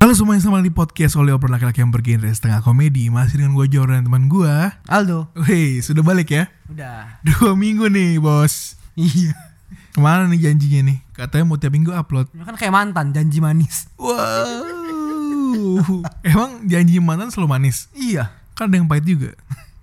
[0.00, 3.68] Halo semuanya selamat di podcast oleh obrolan laki-laki yang bergenre setengah komedi Masih dengan gue
[3.68, 4.48] Jordan teman gue
[4.88, 5.28] Aldo.
[5.36, 7.20] Wih sudah balik ya Udah.
[7.20, 9.36] Dua minggu nih bos Iya.
[9.92, 10.98] Ke mana nih janjinya nih?
[11.12, 13.92] Katanya mau tiap minggu upload Kan kayak mantan, janji manis.
[14.00, 15.84] Wow
[16.24, 17.92] Emang janji mantan selalu manis?
[17.92, 18.32] Iya.
[18.56, 19.36] Kan ada yang pahit juga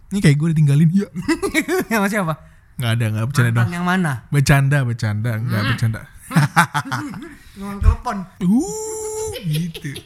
[0.09, 1.08] Ini kayak gue ditinggalin ya
[1.94, 2.41] yang siapa?
[2.81, 4.11] Nggak ada, nggak bercanda Mantan dong yang mana?
[4.34, 6.02] Bercanda, bercanda, nggak bercanda
[7.57, 8.17] Ngomong telepon.
[8.38, 9.97] Uh, gitu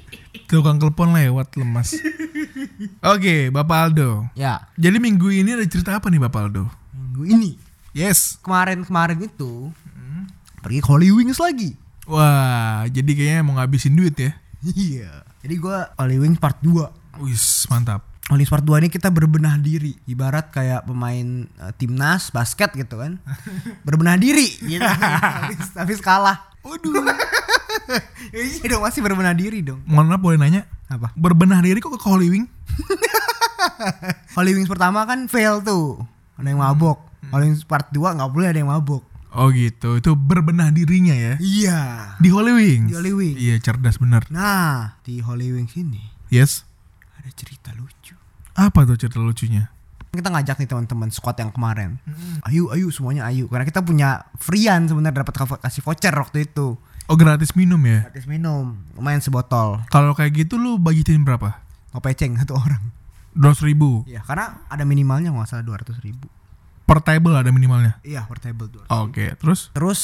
[0.48, 1.96] Tukang telepon lewat lemas
[3.04, 6.68] Oke, Bapak Aldo Ya, Jadi minggu ini ada cerita apa nih Bapak Aldo?
[6.96, 7.52] minggu ini
[7.92, 9.68] Yes kemarin-kemarin itu
[10.62, 11.74] pergi ke Holy Wings lagi.
[12.06, 15.26] Wah, jadi kayaknya mau ngabisin duit ya Iya.
[15.42, 17.26] Jadi gua Holy Wings part 2.
[17.26, 19.92] Wis, mantap Holy Wings part 2 ini kita berbenah diri.
[20.08, 23.20] Ibarat kayak pemain eh, timnas basket gitu kan.
[23.88, 24.88] berbenah diri gitu.
[25.44, 26.40] habis, habis kalah.
[26.64, 26.96] Waduh
[28.32, 29.84] iya dong masih berbenah diri dong.
[29.84, 31.12] Mohon maaf boleh nanya Apa?
[31.12, 32.48] Berbenah diri kok ke Holy Wing?
[34.40, 36.00] Holy Wings pertama kan fail tuh.
[36.40, 37.04] Ada yang mabok.
[37.36, 39.04] Holy Wings part 2 nggak boleh ada yang mabok.
[39.32, 41.80] Oh gitu, itu berbenah dirinya ya Iya.
[42.20, 43.40] Di Holy Wings Di Holy Wings.
[43.40, 46.68] Iya, cerdas bener Nah, di Holy Wings ini Yes
[47.22, 48.01] ada cerita lucu.
[48.62, 49.74] Apa tuh cerita lucunya?
[50.12, 51.96] kita ngajak nih teman-teman squad yang kemarin.
[52.44, 53.48] Ayo, ayo semuanya ayo.
[53.48, 56.76] Karena kita punya freean sebenarnya dapat ka- kasih voucher waktu itu.
[57.08, 58.12] Oh gratis minum ya?
[58.12, 59.80] Gratis minum, lumayan sebotol.
[59.88, 61.64] Kalau kayak gitu lu budgetin berapa?
[61.96, 62.92] Ngopeceng satu orang.
[63.32, 66.28] 200 ribu Iya, karena ada minimalnya nggak salah 200 ribu.
[66.84, 68.92] Per table ada minimalnya Iya, per table 200.
[68.92, 69.72] Oke, terus?
[69.72, 70.00] Terus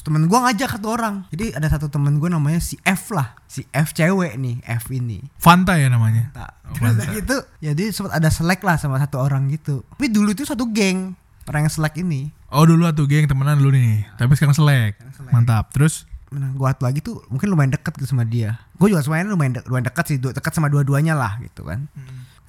[0.00, 1.28] temen gua ngajak satu orang.
[1.28, 3.38] Jadi ada satu temen gue namanya si F lah.
[3.44, 5.22] Si F cewek nih, F ini.
[5.36, 6.32] Fanta ya namanya?
[6.32, 6.50] Tak.
[6.64, 7.12] Oh, Terus mantap.
[7.12, 9.84] gitu, jadi sempat ada selek lah sama satu orang gitu.
[9.92, 12.32] Tapi dulu itu satu geng orang yang selek ini.
[12.48, 15.30] Oh dulu tuh geng temenan dulu nih Tapi sekarang selek selek.
[15.30, 16.08] Mantap, terus?
[16.34, 18.58] Nah, gua lagi tuh mungkin lumayan deket gitu sama dia.
[18.74, 21.86] Gue juga semuanya lumayan, de- lumayan dekat sih, dekat sama dua-duanya lah gitu kan.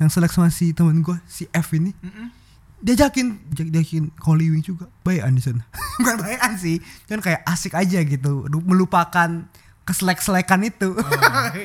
[0.02, 2.34] Yang selek sama si temen gue, si F ini, dia-
[2.82, 4.92] diajakin Holy Wing juga.
[5.06, 5.64] Bayan di sana.
[6.00, 9.48] Bukan bayan sih, cuman kayak asik aja gitu, melupakan
[9.86, 10.98] keselek-selekan itu.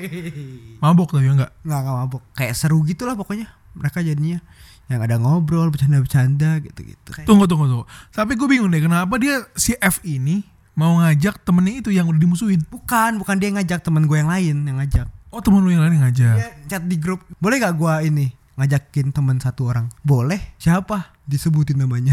[0.83, 1.51] Mabok tapi enggak?
[1.65, 3.49] nggak nggak mabok, kayak seru gitu lah pokoknya.
[3.73, 4.43] Mereka jadinya
[4.91, 7.09] yang ada ngobrol, bercanda-bercanda gitu-gitu.
[7.15, 10.43] Kayak Tunggu, tunggu, tunggu Tapi gue bingung deh Kenapa dia si F ini
[10.75, 14.27] Mau ngajak temennya itu yang udah dimusuhin bukan, bukan dia yang ngajak temen gue yang
[14.27, 15.07] lain yang ngajak.
[15.31, 17.23] Oh temen lu yang lain yang ngajak Dia chat di grup.
[17.39, 19.89] Boleh gak gua ini ngajakin teman satu orang?
[20.05, 20.53] Boleh.
[20.61, 21.17] Siapa?
[21.25, 22.13] Disebutin namanya.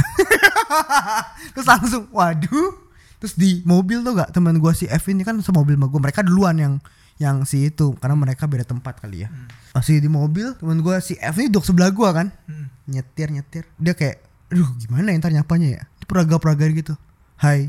[1.53, 2.71] Terus langsung, waduh.
[3.19, 5.99] Terus di mobil tuh gak teman gua si F ini kan semobil sama gua.
[5.99, 6.73] Mereka duluan yang
[7.19, 9.29] yang si itu karena mereka beda tempat kali ya.
[9.75, 12.31] Masih di mobil teman gua si F ini duduk sebelah gua kan.
[12.47, 12.71] Hmm.
[12.87, 13.67] Nyetir nyetir.
[13.75, 15.83] Dia kayak, aduh gimana ya ntar nyapanya ya?
[16.07, 16.95] Peraga-peraga gitu.
[17.35, 17.67] Hai.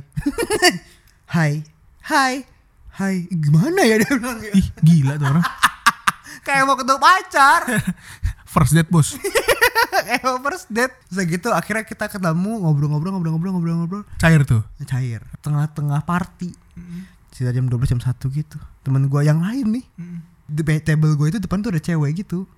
[1.34, 1.66] Hai.
[2.06, 2.46] Hai.
[2.94, 3.26] Hai.
[3.26, 4.54] Gimana ya dia bilang gitu.
[4.54, 5.44] Ih gila tuh orang
[6.48, 7.60] kayak mau ketemu pacar
[8.48, 9.12] First date bos.
[10.24, 14.02] Mau first date Terus gitu akhirnya kita ketemu ngobrol-ngobrol ngobrol-ngobrol ngobrol-ngobrol.
[14.16, 14.64] Cair tuh.
[14.82, 15.20] Cair.
[15.44, 16.56] Tengah-tengah party.
[17.28, 18.56] Sekitar jam 12 jam 1 gitu.
[18.82, 19.84] Temen gue yang lain nih.
[20.48, 22.48] Di be- table gue itu depan tuh ada cewek gitu.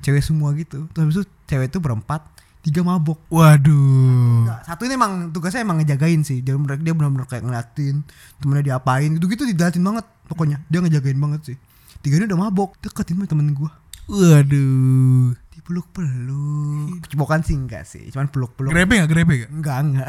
[0.00, 0.86] Cewek semua gitu.
[0.94, 2.22] Terus habis itu cewek itu berempat
[2.62, 3.18] tiga mabok.
[3.28, 4.46] Waduh.
[4.62, 6.40] Satu ini emang tugasnya emang ngejagain sih.
[6.40, 8.06] Dia bener- dia benar-benar kayak ngeliatin
[8.38, 10.62] temennya diapain gitu gitu diliatin banget pokoknya.
[10.70, 11.56] Dia ngejagain banget sih.
[12.00, 13.70] Tiga ini udah mabok deketin sama temen gue
[14.08, 15.32] Waduh.
[15.54, 17.00] Dipeluk-peluk.
[17.08, 18.04] Kecepokan sih enggak sih.
[18.12, 18.68] Cuman peluk-peluk.
[18.68, 19.08] Grepe gak?
[19.08, 19.50] Grepe gak?
[19.50, 20.08] enggak enggak.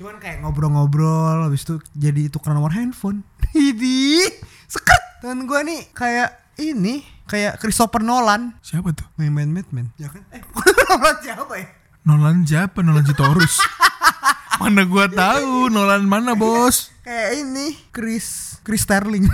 [0.00, 3.20] Cuman kayak ngobrol-ngobrol habis itu jadi tukeran nomor handphone.
[3.52, 4.28] Ini
[4.68, 8.56] seket temen gue nih kayak ini kayak Christopher Nolan.
[8.64, 9.06] Siapa tuh?
[9.14, 10.22] main-main Batman ya kan?
[10.34, 10.42] Eh
[10.88, 11.66] Nolan siapa ya?
[12.08, 12.78] Nolan siapa?
[12.80, 13.60] Nolan Citorus
[14.60, 16.90] Mana gua tahu Nolan mana bos?
[17.06, 19.28] Kayak ini Chris Chris Sterling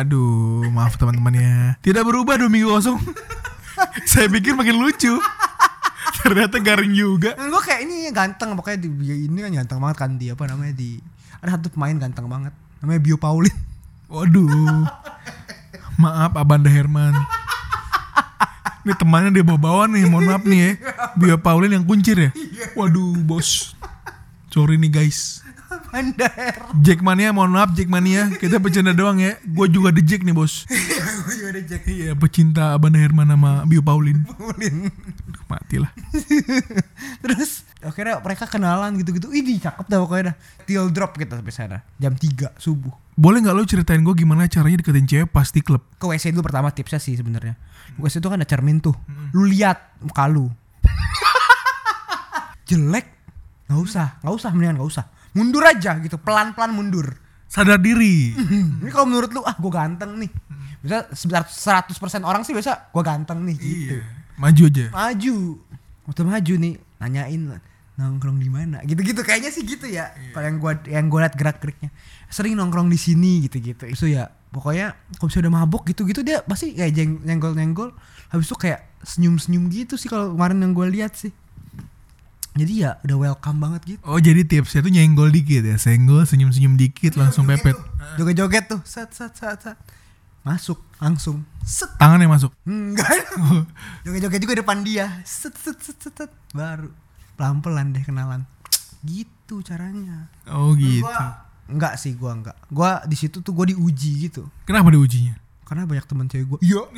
[0.00, 1.56] Aduh maaf teman-teman ya.
[1.84, 2.96] Tidak berubah dua minggu kosong.
[4.10, 5.20] Saya pikir makin lucu.
[6.24, 7.36] Ternyata garing juga.
[7.36, 8.88] Gue kayak ini ganteng pokoknya di
[9.28, 10.96] ini kan ganteng banget kan dia apa namanya di
[11.40, 13.52] ada satu pemain ganteng banget namanya Bio Paulin.
[14.08, 14.88] Waduh.
[16.00, 17.12] Maaf Abanda Herman.
[18.80, 20.70] Ini temannya dia bawa-bawa nih Mohon maaf nih ya.
[21.12, 22.30] Bio Paulin yang kuncir ya?
[22.72, 23.76] Waduh bos.
[24.48, 26.74] Sorry nih guys Bandar.
[26.82, 30.66] Jackmania mohon maaf Jackmania kita bercanda doang ya gue juga di Jack nih bos
[31.26, 34.90] Gue juga ada Jack iya pecinta Abanda Herman sama Bio Paulin Paulin.
[35.46, 35.90] Mati lah
[37.22, 39.30] Terus akhirnya mereka kenalan gitu-gitu.
[39.30, 40.36] Ini cakep dah pokoknya dah.
[40.62, 41.78] Till drop kita sampai sana.
[41.98, 42.92] Jam 3 subuh.
[43.14, 46.46] boleh nggak lo ceritain gue gimana caranya deketin cewek pas di klub Ke WC dulu
[46.46, 47.54] pertama tipsnya sih sebenarnya.
[48.00, 48.94] WC itu kan ada cermin tuh.
[49.34, 50.48] Lu lihat muka lu.
[52.68, 53.06] Jelek.
[53.68, 55.04] Nggak usah, nggak usah mendingan nggak usah.
[55.36, 57.14] Mundur aja gitu, pelan-pelan mundur.
[57.50, 58.30] sadar diri
[58.78, 60.30] Ini kalau menurut lu ah gue ganteng nih.
[60.86, 63.98] Bisa 100% orang sih biasa gue ganteng nih gitu.
[63.98, 64.06] iya
[64.40, 65.36] maju aja Maju.
[66.06, 67.42] Waktu maju nih nanyain
[68.00, 70.08] nongkrong di mana gitu-gitu kayaknya sih gitu ya.
[70.32, 71.92] Kalau yang gua yang gua liat gerak-geriknya
[72.32, 73.84] sering nongkrong di sini gitu-gitu.
[73.84, 77.92] Itu ya pokoknya kalau misalnya udah mabuk gitu-gitu dia pasti kayak jeng nyenggol-nyenggol
[78.32, 81.34] habis itu kayak senyum-senyum gitu sih kalau kemarin yang gue lihat sih.
[82.58, 84.02] Jadi ya udah welcome banget gitu.
[84.02, 87.78] oh jadi tipsnya tuh nyenggol dikit ya senggol senyum senyum dikit langsung pepet
[88.18, 89.78] Joget-joget tuh, set set set set.
[90.42, 91.46] Masuk langsung.
[91.62, 91.94] Set.
[92.00, 93.06] tangannya masuk Enggak.
[94.02, 95.22] Joget-joget juga depan dia.
[95.22, 96.14] Set set set set.
[96.16, 96.30] set.
[96.50, 96.90] Baru
[97.38, 98.44] pelan-pelan deh kenalan.
[99.06, 100.28] Gitu caranya.
[100.50, 102.56] oh gitu Gua enggak sih gua enggak.
[102.66, 104.50] Gua di situ tuh gua diuji gitu.
[104.66, 105.38] kenapa diujinya
[105.70, 106.58] Karena banyak teman cewek gua.
[106.58, 106.82] Iya.
[106.82, 106.90] Oh,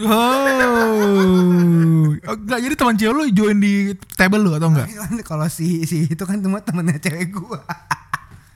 [2.22, 3.72] Oh, enggak jadi teman cewek lu join di
[4.14, 4.88] table lu atau enggak?
[5.22, 7.60] Kalau si si itu kan cuma temennya cewek gua.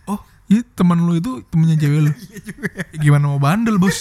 [0.07, 0.17] Oh,
[0.47, 2.13] iya teman lu itu temennya cewek lu.
[3.03, 4.01] Gimana mau bandel, Bos?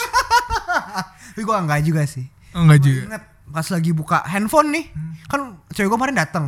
[1.36, 2.26] Tapi gua enggak juga sih.
[2.56, 3.02] Oh, enggak Gua juga.
[3.12, 4.86] inget pas lagi buka handphone nih.
[5.28, 5.40] Kan
[5.70, 6.46] cewek gua kemarin datang.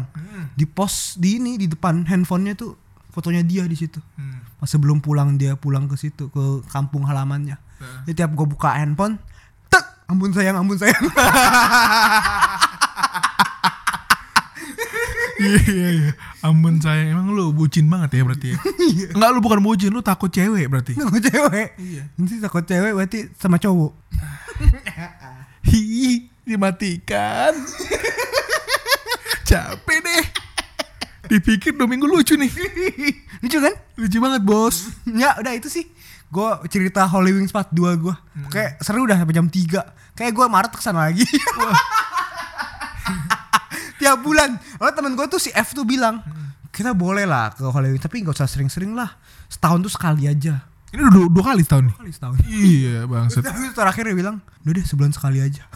[0.56, 2.80] Di pos di ini di depan handphonenya tuh
[3.12, 4.00] fotonya dia di situ.
[4.16, 4.40] Hmm.
[4.58, 7.60] Pas sebelum pulang dia pulang ke situ ke kampung halamannya.
[8.10, 9.22] Jadi tiap gue buka handphone,
[10.08, 11.04] ampun sayang, ampun sayang.
[15.38, 16.12] Iya iya iya.
[16.42, 18.60] Ampun sayang, emang lu bucin banget ya berarti ya.
[19.14, 20.98] Enggak lu bukan bucin, lu takut cewek berarti.
[20.98, 21.78] takut cewek.
[21.78, 22.04] Iya.
[22.18, 23.94] Nanti takut cewek berarti sama cowok.
[25.70, 27.54] Hi, dimatikan.
[29.46, 30.26] Capek deh.
[31.28, 32.50] Dipikir dua minggu lucu nih.
[33.44, 33.76] Lucu kan?
[34.00, 34.90] Lucu banget, Bos.
[35.06, 35.86] Ya udah itu sih.
[36.28, 38.16] Gue cerita Holy Wings Part 2 gue.
[38.52, 40.18] Kayak seru udah sampai jam 3.
[40.18, 41.24] Kayak gue Maret ke sana lagi.
[44.00, 44.60] Tiap bulan.
[44.78, 46.20] Oh temen gue tuh si F tuh bilang.
[46.70, 48.04] Kita boleh lah ke Holy Wings.
[48.04, 49.18] Tapi gak usah sering-sering lah.
[49.48, 50.68] Setahun tuh sekali aja.
[50.88, 51.96] Ini udah dua, dua kali setahun nih.
[52.00, 52.36] Kali setahun.
[52.48, 53.44] Iya, bangset.
[53.44, 54.38] Tapi terakhir dia bilang.
[54.64, 55.68] Udah deh sebulan sekali aja.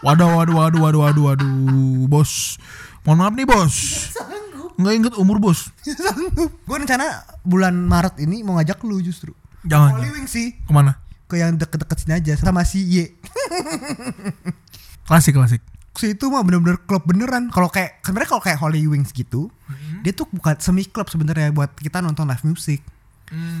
[0.00, 2.56] Waduh, waduh, waduh, waduh, waduh, waduh, bos.
[3.04, 3.76] Mohon maaf nih, bos.
[4.80, 5.68] Nggak inget umur, bos.
[6.66, 9.30] gue rencana bulan Maret ini mau ngajak lu justru.
[9.62, 9.94] Jangan.
[9.94, 10.54] Holy Wings sih.
[10.58, 10.98] Ke mana?
[11.26, 12.32] Ke yang deket-deket sini aja.
[12.34, 12.94] Sama si Y.
[15.04, 15.58] Klasik, klasik.
[15.92, 17.50] si itu mah bener-bener klub beneran.
[17.50, 19.50] Kalau kayak sebenarnya kalau kayak Holy Wings gitu,
[20.00, 22.80] dia tuh bukan semi klub sebenarnya buat kita nonton live music.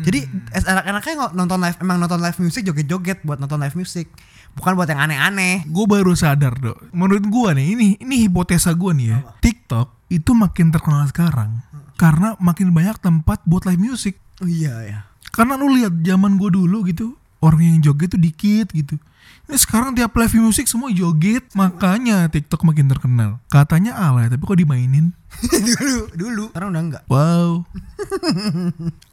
[0.00, 4.06] Jadi es- enak-enaknya ngo- nonton live emang nonton live music joget-joget buat nonton live music.
[4.50, 5.64] Bukan buat yang aneh-aneh.
[5.64, 6.90] gue baru sadar dok.
[6.90, 9.16] Menurut gue nih, ini ini hipotesa gue nih ya.
[9.38, 11.62] TikTok itu makin terkenal sekarang
[11.94, 14.18] karena makin banyak tempat buat live music.
[14.42, 14.98] Oh iya ya.
[15.30, 18.98] Karena lu lihat zaman gue dulu gitu, orang yang joget tuh dikit gitu.
[19.46, 23.42] Ini sekarang tiap live music semua joget, makanya TikTok makin terkenal.
[23.50, 25.10] Katanya alay, tapi kok dimainin?
[25.78, 26.44] dulu, dulu.
[26.50, 27.02] Sekarang udah enggak.
[27.06, 27.66] Wow.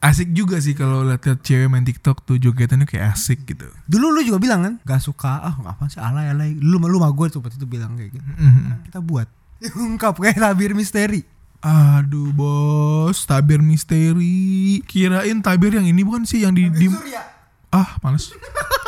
[0.07, 3.65] asik juga sih kalau lihat cewek main TikTok tuh jogetannya kayak asik gitu.
[3.89, 5.41] Dulu lu juga bilang kan, gak suka.
[5.41, 6.57] Ah, apa sih alay-alay.
[6.57, 8.25] Lu lu mah gue tuh waktu itu bilang kayak gitu.
[8.25, 8.89] Mhm.
[8.89, 9.27] Kita buat.
[9.73, 11.25] Ungkap kayak tabir misteri.
[11.65, 14.79] Aduh bos, tabir misteri.
[14.85, 16.87] Kirain tabir yang ini bukan sih yang di, di
[17.73, 18.29] ah males.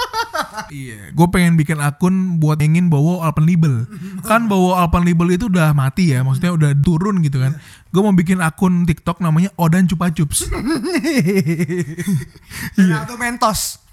[0.74, 3.90] iya, gue pengen bikin akun buat ingin bawa Alpenlibel.
[4.22, 7.58] Kan bawa Alpenlibel itu udah mati ya, maksudnya udah turun gitu kan.
[7.90, 10.46] Gue mau bikin akun TikTok namanya Odan Cupa Cups.
[12.80, 13.06] Iya.
[13.20, 13.84] Mentos.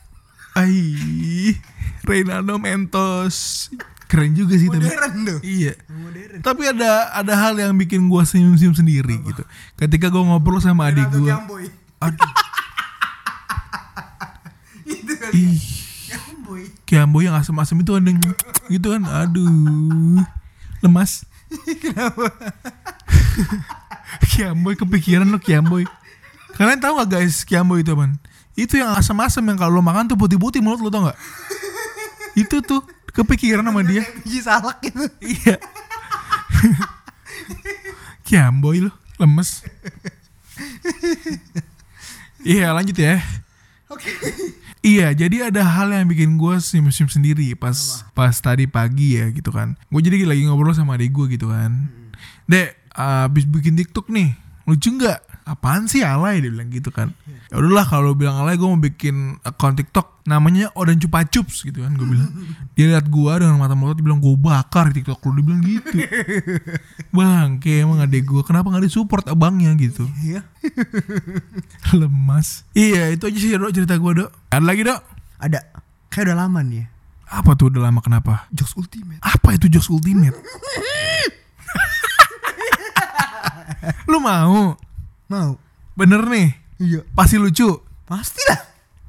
[0.55, 1.59] Ai,
[2.07, 3.69] Reynaldo Mentos.
[4.07, 4.87] Keren juga sih tapi.
[4.87, 5.39] Modern tuh.
[5.43, 5.75] Iya.
[5.91, 6.39] Modern.
[6.43, 9.43] Tapi ada ada hal yang bikin gua senyum-senyum sendiri gitu.
[9.75, 11.11] Ketika gua ngobrol sama adik.
[11.11, 11.67] Jamboy.
[11.97, 12.23] Aduh,
[14.87, 15.59] Itu ih,
[16.07, 16.63] Jamboy.
[16.87, 18.11] Kiambo yang asem-asem itu ada
[18.71, 19.03] gitu kan.
[19.27, 20.23] Aduh.
[20.85, 21.27] Lemas.
[21.83, 22.31] Kenapa?
[24.31, 25.83] Kiamboy kepikiran lo Kiamboy.
[26.55, 28.23] Kalian tahu gak guys Kiamboy itu apaan?
[28.57, 31.19] Itu yang asam-asam yang kalau lo makan tuh putih-putih mulut lo tau gak?
[32.39, 32.85] Itu tuh
[33.17, 34.05] kepikiran sama dia.
[34.23, 35.09] Biji salak gitu.
[35.25, 35.57] Iya.
[38.29, 39.65] Kiamboy lo, lemes.
[42.45, 43.19] Iya lanjut ya.
[43.91, 44.11] Oke.
[44.87, 49.51] Iya, jadi ada hal yang bikin gue senyum-senyum sendiri pas pas tadi pagi ya gitu
[49.51, 49.75] kan.
[49.91, 51.91] Gue jadi lagi ngobrol sama adik gue gitu kan.
[52.47, 55.19] Dek, abis bikin TikTok nih, lucu nggak?
[55.47, 56.43] Apaan sih alay?
[56.43, 57.15] Dia bilang gitu kan.
[57.49, 61.87] Ya udahlah kalau bilang alay gue mau bikin akun TikTok namanya Odan Cupa Cups gitu
[61.87, 62.29] kan gue bilang.
[62.77, 65.39] Dia lihat gue dengan mata melotot dia bilang gue bakar di TikTok lu.
[65.39, 65.97] Dia bilang gitu.
[67.17, 70.05] Bang kayak emang adek gue kenapa nggak disupport abangnya gitu?
[70.21, 70.43] Iya.
[72.03, 72.67] lemas.
[72.75, 74.31] Iya itu aja sih dok cerita gue dok.
[74.51, 75.01] Ada lagi dok?
[75.39, 75.61] Ada.
[76.11, 76.87] Kayak udah lama nih ya.
[77.27, 78.47] apa tuh udah lama kenapa?
[78.55, 79.19] Jokes Ultimate.
[79.19, 80.39] apa itu Jokes Ultimate?
[84.07, 84.79] Lu mau
[85.27, 85.59] Mau.
[85.93, 87.01] bener nih Iya.
[87.11, 88.61] pasti lucu Pastilah.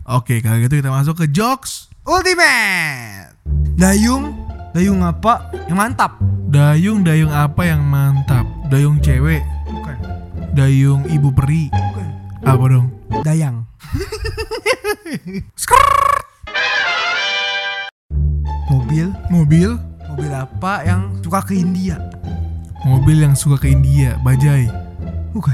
[0.10, 1.86] Oke, kalau gitu kita masuk ke jokes.
[2.02, 3.38] Ultimate.
[3.78, 4.34] Dayung.
[4.74, 6.18] Dayung apa yang mantap?
[6.48, 8.48] Dayung dayung apa yang mantap?
[8.66, 9.98] Dayung cewek, Bukan.
[10.52, 11.70] dayung ibu peri.
[11.70, 12.08] Bukan.
[12.42, 12.88] Apa dong?
[13.22, 13.70] Dayang.
[18.68, 19.14] Mobil.
[19.30, 19.70] Mobil,
[20.08, 22.02] Mobil apa yang suka ke India?
[22.82, 24.72] mobil yang suka ke India, bajai.
[25.30, 25.54] Bukan.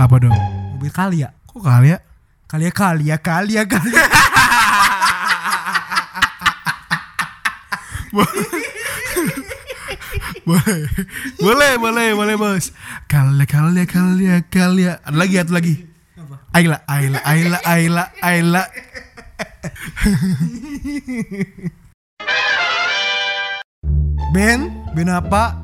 [0.00, 0.32] Apa dong?
[0.72, 1.36] Mobil Kalia.
[1.44, 2.00] Kok kali ya?
[2.48, 4.00] Kalia Kalia Kalia Kalia.
[10.48, 10.80] boleh,
[11.36, 12.72] boleh, boleh, boleh bos.
[13.04, 15.04] Kalia, kalia, kalia, kalia.
[15.04, 15.76] Ada lagi, ada lagi.
[16.50, 18.64] Aila, Aila, Aila, Aila, Aila.
[24.34, 25.54] Ben, Ben apa?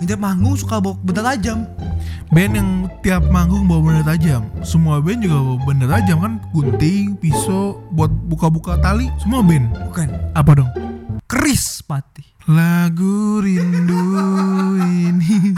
[0.00, 1.68] Tiap manggung suka bawa benda tajam.
[2.32, 2.70] Band yang
[3.04, 4.48] tiap manggung bawa benda tajam.
[4.64, 9.12] Semua band juga bawa benda tajam kan, gunting, pisau, buat buka-buka tali.
[9.20, 9.68] Semua band.
[9.92, 10.08] Bukan.
[10.32, 10.70] Apa dong?
[11.28, 12.24] Keris pati.
[12.48, 14.00] Lagu rindu
[14.80, 15.52] ini.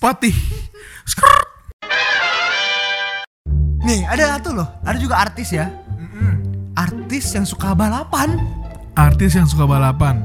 [0.00, 0.32] Patih.
[1.04, 1.44] Skrrt.
[3.84, 4.64] Nih, ada satu loh.
[4.80, 5.68] Ada juga artis ya.
[6.72, 8.40] Artis yang suka balapan.
[8.96, 10.24] Artis yang suka balapan.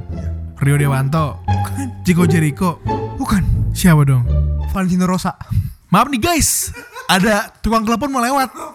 [0.60, 2.04] Rio Dewanto, Bukan.
[2.08, 2.80] Chico Jericho.
[3.20, 3.74] Bukan.
[3.76, 4.24] Siapa dong?
[4.72, 5.36] Valentino Rosa.
[5.92, 6.72] Maaf nih guys,
[7.08, 8.50] ada tukang telepon mau lewat.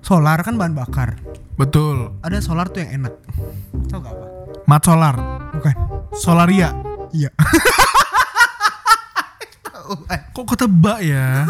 [0.00, 1.20] Solar kan bahan bakar.
[1.60, 2.16] Betul.
[2.24, 3.14] Ada solar tuh yang enak.
[3.92, 4.26] Tahu gak apa?
[4.64, 5.16] Mat Solar,
[5.52, 5.74] Bukan.
[6.16, 6.72] Solaria.
[7.12, 7.28] Iya.
[10.36, 11.48] Kok ketebak ya?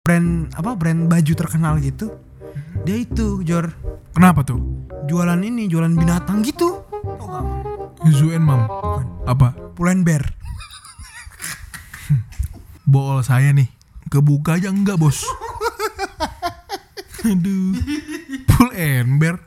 [0.00, 2.10] brand apa brand baju terkenal gitu
[2.82, 3.70] dia itu Jor
[4.10, 4.58] Kenapa tuh?
[5.06, 6.82] jualan ini jualan binatang gitu
[8.10, 8.64] Zu and Mam.
[9.28, 9.54] Apa?
[9.76, 10.24] Pull&Bear
[12.90, 13.68] Bool saya nih.
[14.10, 15.22] Kebuka aja enggak, Bos.
[17.30, 17.78] Aduh.
[18.74, 19.38] And bear.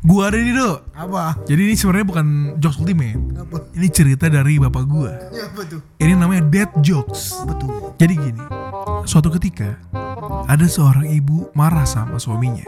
[0.00, 0.78] Gua ada nih, Dok.
[0.98, 2.26] Apa Jadi ini sebenarnya bukan
[2.58, 3.18] jokes ultimate.
[3.38, 5.14] apa Ini cerita dari bapak gua.
[5.30, 7.38] ya apa tuh Ini namanya dead jokes.
[7.46, 8.42] betul Jadi gini,
[9.04, 9.78] suatu ketika
[10.48, 12.62] ada seorang ibu marah sama suaminya.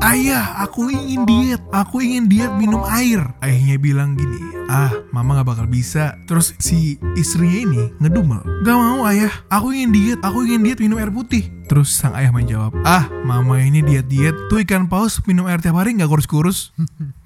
[0.00, 1.60] Ayah, aku ingin diet.
[1.68, 3.20] Aku ingin diet minum air.
[3.38, 6.16] Ayahnya bilang gini, ah mama gak bakal bisa.
[6.24, 8.40] Terus si istrinya ini ngedumel.
[8.64, 10.18] Gak mau ayah, aku ingin diet.
[10.22, 11.50] Aku ingin diet minum air putih.
[11.66, 14.34] Terus sang ayah menjawab, ah mama ini diet-diet.
[14.48, 16.72] Tuh ikan paus minum air tiap hari gak kurus-kurus.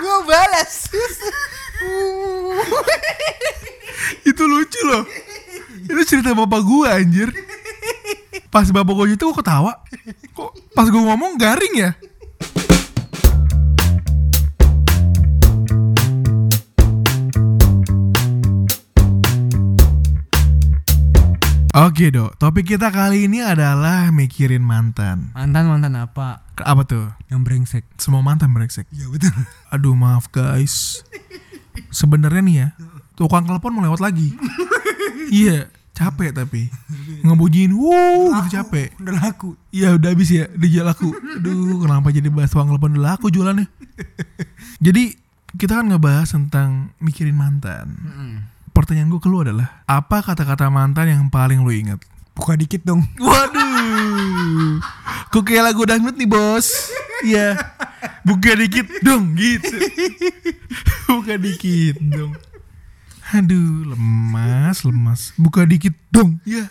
[0.00, 0.90] gue balas
[4.26, 5.06] Itu lucu loh.
[5.86, 7.30] Itu cerita bapak gua anjir.
[8.50, 9.72] Pas bapak gua itu gua ketawa.
[10.34, 11.90] Kok pas gua ngomong garing ya?
[21.80, 25.32] Oke dok, topik kita kali ini adalah mikirin mantan.
[25.32, 27.08] mantan mantan apa Apa tuh?
[27.32, 28.84] yang brengsek Semua mantan brengsek.
[28.92, 29.32] iya betul
[29.72, 31.00] Aduh maaf guys.
[31.88, 32.68] Sebenarnya nih ya,
[33.16, 34.34] tukang telepon mau lewat lagi.
[35.32, 36.68] iya, capek tapi
[37.22, 38.92] ngebujiin, wuh, gitu capek.
[39.00, 41.08] udah laku Iya udah habis ya, dia laku.
[41.14, 43.64] Aduh, kenapa jadi bahas tukang telepon udah laku jualannya?
[44.84, 45.16] jadi
[45.56, 47.96] kita kan ngebahas tentang mikirin mantan.
[48.80, 52.00] Pertanyaan gue ke lu adalah, apa kata-kata mantan yang paling lu ingat?
[52.40, 54.80] buka dikit dong Waduh,
[55.28, 56.88] kok kayak lagu dangdut nih bos?
[57.20, 57.52] Iya,
[58.24, 59.76] buka dikit dong gitu.
[61.12, 62.32] buka dikit dong.
[63.36, 65.36] Aduh, lemas, lemas.
[65.36, 66.40] Buka dikit dong.
[66.48, 66.64] Iya.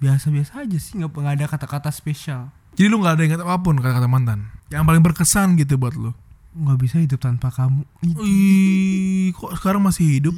[0.00, 3.76] biasa-biasa aja sih nggak nggak ada kata-kata spesial Jadi lu nggak ada ingat apa pun
[3.76, 4.48] kata-kata mantan.
[4.72, 6.16] Yang paling berkesan gitu buat lu.
[6.54, 7.82] Nggak bisa hidup tanpa kamu
[8.22, 10.34] Ih, kok sekarang masih hidup?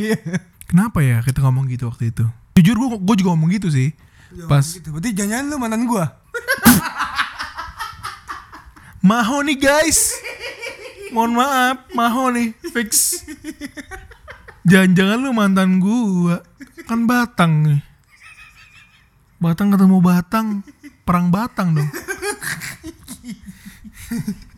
[0.00, 0.16] Iya.
[0.70, 2.24] Kenapa ya kita ngomong gitu waktu itu?
[2.56, 3.92] Jujur gue gue juga ngomong gitu sih.
[4.48, 6.06] Pas gitu berarti jangan lu mantan gua
[9.08, 10.14] Maho nih guys
[11.10, 13.26] Mohon maaf, Maho nih, fix.
[14.62, 16.38] Jangan-jangan lu mantan gua.
[16.86, 17.82] Kan Batang nih.
[19.42, 20.62] Batang ketemu Batang,
[21.02, 21.90] perang Batang dong.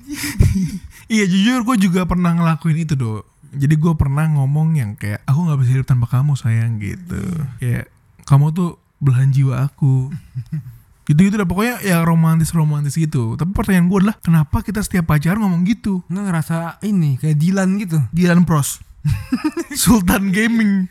[1.14, 3.24] iya jujur gue juga pernah ngelakuin itu do.
[3.52, 7.20] Jadi gue pernah ngomong yang kayak aku nggak bisa hidup tanpa kamu sayang gitu.
[7.60, 7.92] Kayak
[8.24, 8.70] kamu tuh
[9.02, 10.08] belahan jiwa aku.
[11.10, 13.36] gitu gitu dah pokoknya ya romantis romantis gitu.
[13.36, 16.00] Tapi pertanyaan gue adalah kenapa kita setiap pacaran ngomong gitu?
[16.08, 17.98] Nggak ngerasa ini kayak Dilan gitu.
[18.14, 18.80] Dilan Pros.
[19.82, 20.86] Sultan Gaming.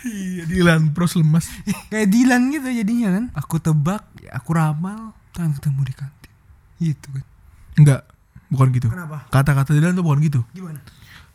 [0.00, 1.52] Iya, Dilan Pros lemas.
[1.92, 3.24] kayak Dilan gitu jadinya kan.
[3.36, 6.19] Aku tebak, ya aku ramal, tangan ketemu di kantin.
[6.80, 7.24] Gitu kan.
[7.76, 8.00] Enggak,
[8.48, 8.88] bukan gitu.
[8.88, 9.28] Kenapa?
[9.28, 10.40] Kata-kata Dilan tuh bukan gitu.
[10.50, 10.80] Gimana?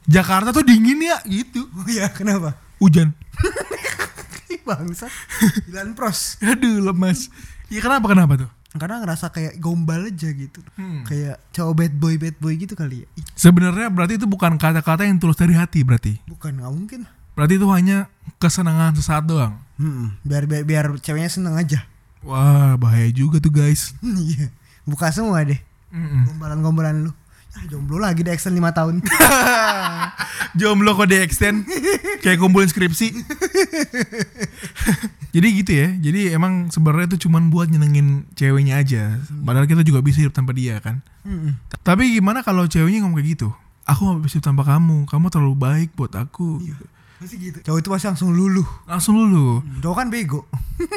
[0.05, 1.69] Jakarta tuh dingin ya gitu.
[1.71, 2.57] Oh iya, kenapa?
[2.81, 3.13] Hujan.
[4.65, 5.13] Bangsat.
[5.69, 6.41] Dilan pros.
[6.41, 7.29] Aduh lemas.
[7.69, 8.49] Iya kenapa kenapa tuh?
[8.75, 10.59] Karena ngerasa kayak gombal aja gitu.
[10.75, 11.05] Hmm.
[11.05, 13.07] Kayak cowok bad boy bad boy gitu kali ya.
[13.37, 16.17] Sebenarnya berarti itu bukan kata-kata yang tulus dari hati berarti.
[16.25, 16.99] bukan nggak mungkin.
[17.37, 18.09] Berarti itu hanya
[18.41, 19.53] kesenangan sesaat doang.
[19.77, 21.85] Hmm, biar biar biar ceweknya seneng aja.
[22.25, 23.93] Wah bahaya juga tuh guys.
[24.01, 24.49] Iya.
[24.85, 25.57] Buka semua deh.
[25.89, 26.29] Mm-mm.
[26.29, 27.11] Gombalan-gombalan lu.
[27.55, 28.95] Ya jomblo lagi deh extend 5 tahun.
[30.59, 31.63] Jomblo kok di extend
[32.19, 33.11] kayak kumpulin skripsi.
[35.35, 35.87] Jadi gitu ya.
[35.99, 39.19] Jadi emang sebenarnya itu cuman buat nyenengin ceweknya aja.
[39.43, 40.99] Padahal kita juga bisa hidup tanpa dia kan.
[41.23, 41.55] Mm-mm.
[41.83, 43.49] Tapi gimana kalau ceweknya ngomong kayak gitu?
[43.87, 45.07] Aku gak bisa hidup tanpa kamu.
[45.07, 46.59] Kamu terlalu baik buat aku.
[47.15, 47.57] Pasti gitu.
[47.63, 48.67] Cowok itu pasti langsung luluh.
[48.83, 49.63] Langsung lulu.
[49.79, 50.43] Cowok kan bego.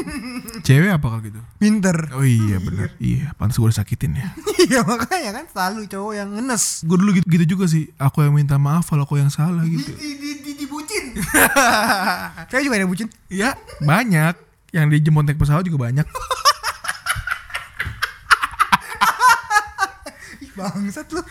[0.66, 1.38] Cewek apa kalau gitu?
[1.62, 1.94] Pinter.
[2.10, 2.90] Oh iya bener.
[2.98, 4.28] Iya, pantas gue disakitin ya.
[4.68, 6.82] Iya makanya kan selalu cowok yang ngenes.
[6.82, 7.88] Gue dulu gitu, gitu juga sih.
[7.96, 9.94] Aku yang minta maaf kalau aku yang salah gitu.
[9.94, 11.14] Di, di, di, dibucin.
[12.50, 13.06] Cewek juga ada bucin.
[13.30, 14.34] Iya, banyak.
[14.74, 16.04] Yang dijemput naik pesawat juga banyak.
[20.42, 21.22] Ih, Bangsat lu.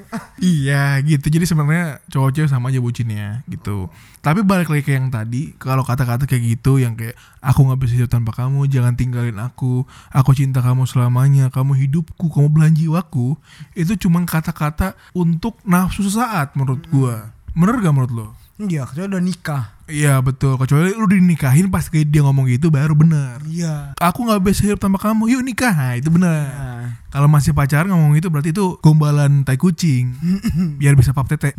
[0.54, 1.30] iya, gitu.
[1.30, 3.86] Jadi sebenarnya cowok cewek sama aja bucinnya gitu.
[4.18, 7.92] Tapi balik lagi ke yang tadi, kalau kata-kata kayak gitu yang kayak aku nggak bisa
[7.98, 13.38] hidup tanpa kamu, jangan tinggalin aku, aku cinta kamu selamanya, kamu hidupku, kamu belahan jiwaku,
[13.78, 17.30] itu cuma kata-kata untuk nafsu sesaat menurut gua.
[17.54, 18.28] Bener gak menurut lo?
[18.68, 19.64] Iya, kecuali udah nikah.
[19.90, 23.42] Iya betul, kecuali lu dinikahin pas dia ngomong gitu baru bener.
[23.44, 23.92] Iya.
[23.98, 25.74] Aku nggak bisa hidup tanpa kamu, yuk nikah.
[25.74, 26.46] Nah, itu bener.
[26.48, 30.16] Nah, Kalau masih pacaran ngomong itu berarti itu gombalan tai kucing.
[30.80, 31.52] biar bisa pap tete.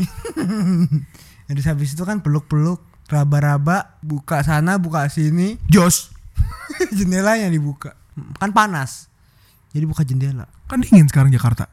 [1.52, 6.10] Terus habis itu kan peluk-peluk, raba-raba, buka sana, buka sini, Jos,
[6.98, 7.94] jendelanya dibuka.
[8.42, 9.12] Kan panas.
[9.74, 10.46] Jadi buka jendela.
[10.70, 11.70] kan dingin sekarang Jakarta.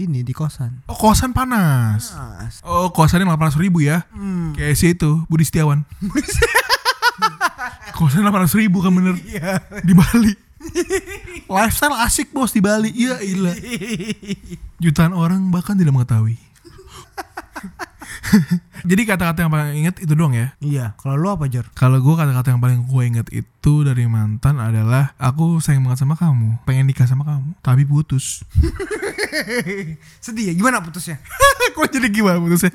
[0.00, 0.88] Ini di kosan.
[0.88, 2.16] Oh kosan panas.
[2.16, 2.54] Panas.
[2.64, 4.08] Oh kosannya 800 ribu ya.
[4.10, 4.56] Hmm.
[4.56, 5.84] Kayak si itu, Budi Setiawan.
[7.98, 9.20] kosan 800 ribu kan bener.
[9.20, 9.60] Iya.
[9.84, 10.32] Di Bali.
[11.50, 12.88] Lifestyle asik bos di Bali.
[12.96, 13.52] Iya ilah.
[14.82, 16.40] Jutaan orang bahkan tidak mengetahui.
[18.90, 20.54] Jadi kata-kata yang paling inget itu doang ya.
[20.62, 20.86] Iya.
[20.98, 21.66] Kalau lu apa Jor?
[21.74, 26.14] Kalau gue kata-kata yang paling gue inget itu dari mantan adalah aku sayang banget sama
[26.14, 28.46] kamu, pengen nikah sama kamu, tapi putus.
[30.24, 30.54] Sedih ya?
[30.54, 31.18] Gimana putusnya?
[31.74, 32.72] Kok jadi gimana putusnya?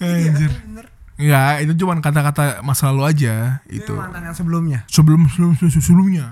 [0.00, 0.50] Anjir.
[0.50, 0.95] Bener.
[1.16, 3.92] Ya itu cuma kata-kata masa lalu aja Itu itu.
[3.96, 4.84] mantan yang sebelumnya.
[4.84, 6.24] Sebelum sebelum sebelum- sebelumnya.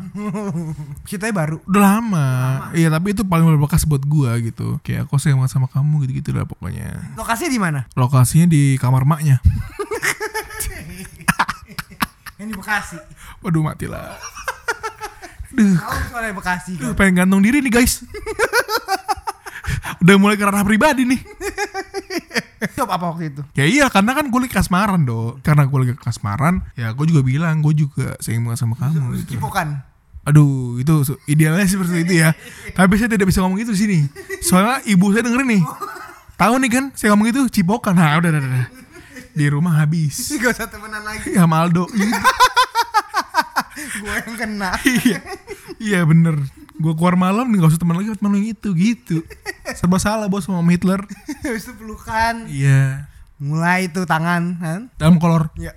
[1.09, 1.57] Ceritanya baru.
[1.65, 2.29] Udah lama.
[2.77, 4.77] Iya tapi itu paling berbekas buat gue gitu.
[4.85, 7.17] Kayak aku sayang banget sama kamu gitu-gitu lah pokoknya.
[7.17, 7.81] Lokasinya di mana?
[7.97, 9.41] Lokasinya di kamar maknya.
[12.37, 12.97] Yang di Bekasi.
[13.41, 14.21] Waduh mati lah.
[15.55, 16.99] Duh, Tahu Bekasi duh, kan.
[16.99, 18.03] pengen gantung diri nih guys.
[20.05, 21.21] Udah mulai ke ranah pribadi nih.
[22.77, 23.43] Job apa waktu itu?
[23.55, 27.21] Ya iya karena kan gue lagi kasmaran do Karena gue lagi kasmaran Ya gue juga
[27.21, 29.81] bilang gue juga sayang banget sama kamu gitu Cipokan.
[30.25, 30.93] Aduh itu
[31.29, 32.33] idealnya seperti itu ya
[32.73, 33.99] Tapi saya tidak bisa ngomong itu di sini
[34.41, 35.63] Soalnya ibu saya dengerin nih
[36.35, 38.67] Tahu nih kan saya ngomong itu cipokan Nah udah udah udah
[39.37, 41.37] Di rumah habis Gak usah temenan lagi.
[41.37, 42.11] Ya Maldo Gitu.
[44.01, 44.71] Gue yang kena.
[44.81, 45.19] Iya
[45.77, 46.41] Iya bener
[46.75, 49.17] Gue keluar malam nih gak usah teman lagi teman yang itu gitu
[49.79, 50.99] Serba salah bos sama Hitler
[51.47, 52.51] Habis itu pelukan.
[52.51, 54.81] Iya Mulai tuh tangan kan.
[54.95, 55.75] Dalam kolor Ya.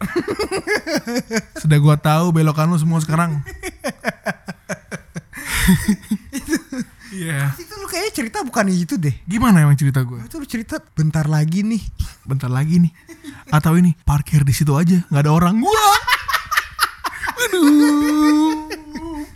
[1.62, 3.42] Sudah gua tahu belokan lu semua sekarang.
[7.18, 7.50] Iya.
[7.58, 9.16] Itu lu kayaknya cerita bukan itu deh.
[9.26, 10.22] Gimana emang cerita gua?
[10.22, 11.82] Itu lu cerita bentar lagi nih.
[12.28, 12.94] Bentar lagi nih.
[13.50, 15.90] Atau ini parkir di situ aja, nggak ada orang gua.
[17.48, 18.67] Aduh.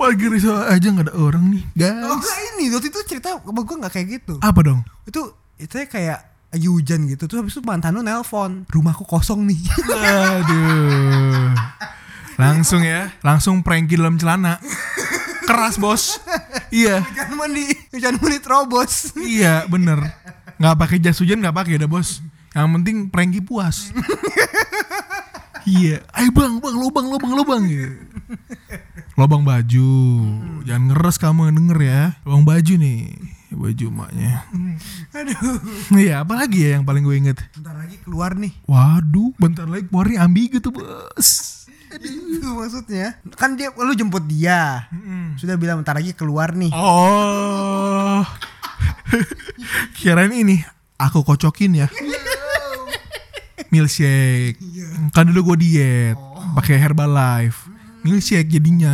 [0.01, 1.93] Parkir di situ aja nggak ada orang nih, Oh guys.
[2.17, 4.33] enggak ini waktu itu cerita sama gue nggak kayak gitu.
[4.41, 4.81] Apa dong?
[5.05, 5.21] Itu
[5.55, 9.55] itu kayak lagi hujan gitu terus habis itu mantan lu nelpon rumahku kosong nih
[10.41, 11.53] Aduh.
[12.35, 14.57] Langsung ya, langsung prank di dalam celana.
[15.45, 16.17] Keras bos.
[16.71, 19.13] Iya, Hujan mani, hujan mani terobos.
[19.15, 20.01] iya bener.
[20.57, 22.19] Nggak pakai jas hujan nggak pakai dah bos.
[22.51, 23.93] Yang penting pranky puas.
[25.69, 27.61] iya, ayo bang, bang, lubang, lubang, lubang.
[27.63, 28.10] Gitu.
[29.19, 29.91] Lubang baju,
[30.63, 32.01] jangan ngeres kamu yang denger ya.
[32.23, 33.11] Lubang baju nih,
[33.51, 34.47] baju emaknya.
[35.19, 35.59] Aduh.
[35.99, 37.37] Iya, apalagi ya yang paling gue inget?
[37.51, 38.55] Bentar lagi keluar nih.
[38.65, 41.29] Waduh, bentar lagi keluarnya ambigu tuh bos.
[41.91, 43.19] Itu maksudnya.
[43.35, 44.87] Kan dia lu jemput dia.
[45.35, 46.71] Sudah bilang bentar lagi keluar nih.
[46.71, 48.23] Oh,
[49.99, 50.63] kirain ini
[50.95, 51.87] aku kocokin ya.
[53.71, 54.55] Milkshake.
[55.11, 56.15] Kan dulu gue diet,
[56.55, 57.70] pakai Herbalife.
[58.01, 58.93] Milkshake jadinya.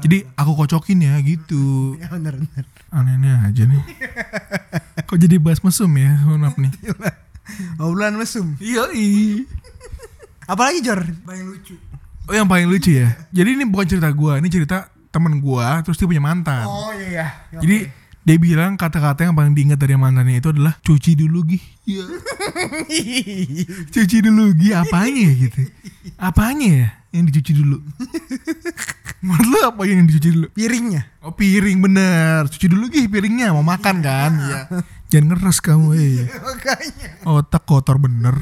[0.00, 1.96] Jadi aku kocokin ya gitu.
[2.00, 2.64] Ya bener bener.
[2.92, 3.82] Aneh-aneh aja nih.
[5.08, 6.16] Kok jadi bahas mesum ya?
[6.24, 6.72] Maaf nih.
[7.80, 8.56] Obrolan mesum.
[8.60, 8.88] Iya,
[10.46, 11.02] Apalagi Jor?
[11.26, 11.74] Paling lucu.
[12.26, 13.14] Oh yang paling lucu ya.
[13.30, 15.82] Jadi ini bukan cerita gua, ini cerita temen gua.
[15.82, 16.66] Terus dia punya mantan.
[16.66, 17.26] Oh iya iya.
[17.58, 17.86] Jadi
[18.26, 21.62] dia bilang kata-kata yang paling diingat dari mantannya itu adalah cuci dulu gih.
[21.86, 22.04] Iya.
[23.94, 25.60] cuci dulu gih apanya ya gitu.
[26.18, 27.78] Apanya ya yang dicuci dulu?
[29.26, 30.46] Menurut lu apa yang dicuci dulu?
[30.50, 31.06] piringnya.
[31.22, 32.50] Oh piring bener.
[32.50, 34.32] Cuci dulu gih piringnya mau makan kan?
[34.42, 34.60] Iya.
[35.06, 36.26] Jangan ngeres kamu eh.
[36.26, 37.08] Makanya.
[37.30, 38.34] Otak kotor bener.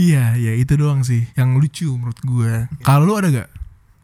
[0.00, 2.72] iya, iya itu doang sih yang lucu menurut gue.
[2.80, 3.57] Kalau lu ada gak?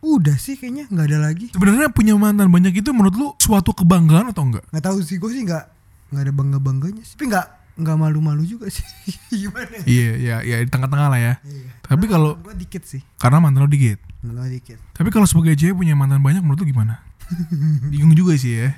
[0.04, 1.46] Udah sih kayaknya nggak ada lagi.
[1.48, 4.68] Sebenarnya punya mantan banyak itu menurut lu suatu kebanggaan atau enggak?
[4.68, 5.64] Nggak tahu sih gue sih nggak
[6.12, 7.00] nggak ada bangga bangganya.
[7.00, 7.16] sih.
[7.16, 7.46] Tapi nggak
[7.80, 8.84] nggak malu-malu juga sih.
[9.48, 9.80] Gimana?
[9.80, 9.84] ya?
[9.88, 11.34] Iya, iya, iya di tengah-tengah lah ya.
[11.40, 11.72] Iya.
[11.80, 13.00] Tapi kalau gue dikit sih.
[13.16, 13.96] karena mantan lu dikit.
[14.20, 14.78] Nggak dikit.
[14.92, 17.00] Tapi kalau sebagai cewek punya mantan banyak menurut lu gimana?
[17.92, 18.76] Bingung juga sih ya.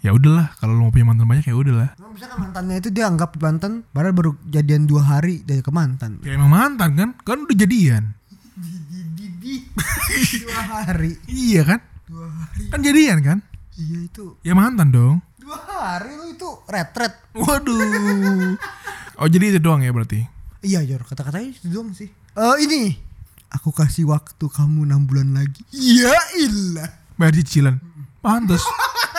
[0.00, 1.92] Ya udahlah, kalau lu mau punya mantan banyak ya udahlah.
[1.98, 6.22] Nah, misalkan mantannya itu dia anggap mantan, padahal baru jadian dua hari dari ke mantan.
[6.24, 7.08] Ya emang mantan kan?
[7.26, 8.16] Kan udah jadian.
[10.16, 11.12] Dua hari.
[11.28, 11.80] Iya kan?
[12.08, 12.64] Dua hari.
[12.72, 13.38] Kan jadian kan?
[13.76, 14.24] Iya itu.
[14.40, 15.20] Ya mantan dong.
[15.36, 17.12] Dua hari lu itu retret.
[17.36, 18.56] Waduh.
[19.20, 20.24] Oh jadi itu doang ya berarti?
[20.64, 22.08] Iya Jor, kata-katanya itu doang sih.
[22.36, 22.96] Eh ini.
[23.54, 25.62] Aku kasih waktu kamu enam bulan lagi.
[25.70, 26.90] Ya ilah.
[27.16, 27.78] Bayar cicilan.
[28.20, 28.60] Pantes.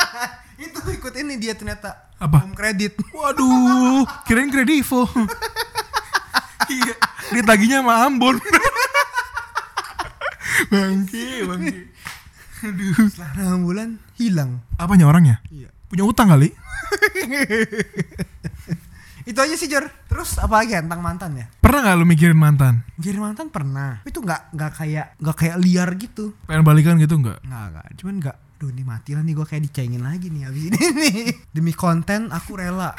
[0.61, 2.11] itu ikut ini dia ternyata.
[2.17, 2.43] Apa?
[2.43, 2.97] Home kredit.
[3.13, 5.05] Waduh, kirain kredivo.
[6.73, 6.93] iya,
[7.31, 8.35] dia taginya sama Ambon.
[10.71, 11.75] bangke, bangke.
[12.65, 12.93] Aduh.
[13.05, 14.65] Setelah enam bulan hilang.
[14.81, 15.37] Apanya orangnya?
[15.53, 15.69] Iya.
[15.87, 16.49] Punya utang kali?
[19.27, 19.91] Itu aja sih Jor.
[20.07, 21.45] Terus apa lagi ya tentang mantan ya?
[21.59, 22.87] Pernah gak lu mikirin mantan?
[22.95, 23.99] Jadi mantan pernah.
[24.07, 26.31] Itu nggak nggak kayak nggak kayak liar gitu.
[26.47, 27.43] Pengen balikan gitu nggak?
[27.43, 27.85] Nggak nggak.
[27.99, 28.37] Cuman nggak.
[28.57, 31.17] Duh ini mati lah nih gue kayak dicengin lagi nih abis ini nih.
[31.55, 32.95] Demi konten aku rela.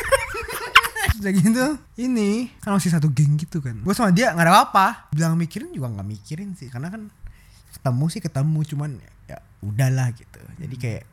[1.19, 1.67] Udah gitu
[1.99, 3.81] ini kan masih satu geng gitu kan.
[3.83, 5.11] Gue sama dia nggak ada apa-apa.
[5.11, 7.09] Bilang mikirin juga nggak mikirin sih karena kan
[7.75, 8.91] ketemu sih ketemu cuman
[9.29, 10.41] ya udahlah gitu.
[10.59, 11.05] Jadi kayak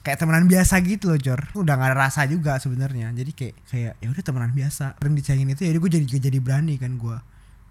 [0.00, 1.40] kayak temenan biasa gitu loh Jor.
[1.58, 3.12] Udah gak ada rasa juga sebenarnya.
[3.12, 4.96] Jadi kayak kayak ya udah temenan biasa.
[4.98, 7.18] Sering dicengin itu jadi gue jadi jadi berani kan gue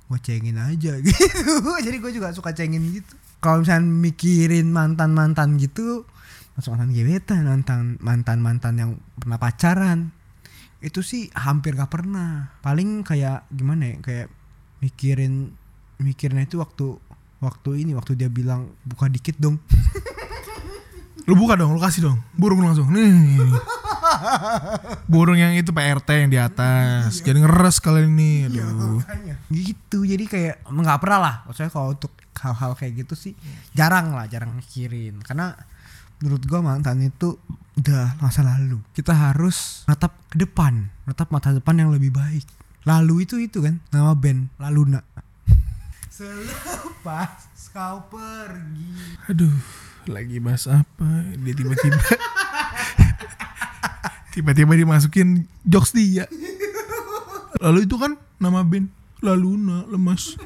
[0.06, 1.42] gue cengin aja gitu.
[1.82, 3.14] Jadi gue juga suka cengin gitu.
[3.42, 6.06] Kalau misalnya mikirin mantan mantan gitu
[6.56, 10.16] masuk mantan gebetan mantan mantan mantan yang pernah pacaran
[10.80, 12.54] itu sih hampir gak pernah.
[12.62, 14.28] Paling kayak gimana ya kayak
[14.84, 15.56] mikirin
[15.98, 17.00] mikirnya itu waktu
[17.46, 19.62] waktu ini waktu dia bilang buka dikit dong
[21.26, 22.22] Lu buka dong, lu kasih dong.
[22.38, 22.86] Burung langsung.
[22.94, 23.42] Nih.
[25.10, 27.26] Burung yang itu PRT yang di atas.
[27.26, 28.46] Jadi ngeres kali ini.
[28.46, 29.02] Aduh.
[29.02, 29.36] Makanya.
[29.50, 32.10] gitu jadi kayak nggak pernah lah maksudnya kalau untuk
[32.42, 33.34] hal-hal kayak gitu sih
[33.78, 35.54] jarang lah jarang mikirin karena
[36.20, 37.38] menurut gua mantan itu
[37.78, 42.44] udah masa lalu kita harus natap ke depan natap masa depan yang lebih baik
[42.90, 45.06] lalu itu itu kan nama band Laluna
[46.16, 49.52] selepas kau pergi Aduh,
[50.08, 51.28] lagi bahas apa?
[51.44, 52.00] Dia tiba-tiba
[54.36, 56.24] tiba-tiba dimasukin jokes dia.
[57.60, 58.88] Lalu itu kan nama band
[59.20, 60.40] Laluna lemas.